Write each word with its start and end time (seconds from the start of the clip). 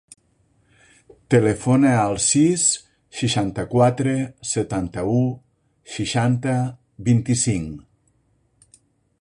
Telefona 1.33 1.91
al 2.03 2.17
sis, 2.29 2.63
seixanta-quatre, 3.19 4.15
setanta-u, 4.55 5.21
seixanta, 5.99 6.57
vint-i-cinc. 7.11 8.81